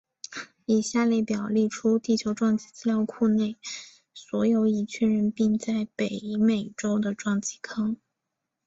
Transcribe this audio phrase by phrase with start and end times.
[0.65, 3.55] 以下列表列出地球撞击资料库内
[4.15, 7.95] 所有已确认并在北美洲的撞击坑。